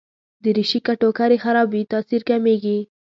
دریشي 0.43 0.79
که 0.85 0.93
ټوکر 1.01 1.29
يې 1.33 1.39
خراب 1.43 1.67
وي، 1.71 1.83
تاثیر 1.91 2.21
کمېږي. 2.29 2.77